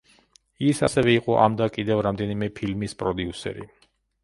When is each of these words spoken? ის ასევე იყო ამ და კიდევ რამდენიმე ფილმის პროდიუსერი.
ის 0.69 0.79
ასევე 0.87 1.13
იყო 1.17 1.35
ამ 1.43 1.59
და 1.59 1.67
კიდევ 1.77 2.03
რამდენიმე 2.09 2.51
ფილმის 2.59 2.99
პროდიუსერი. 3.05 3.71